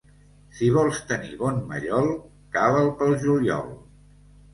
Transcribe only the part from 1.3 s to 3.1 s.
bon mallol, cava'l